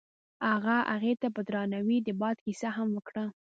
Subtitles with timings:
[0.51, 3.25] هغه هغې ته په درناوي د باد کیسه هم وکړه.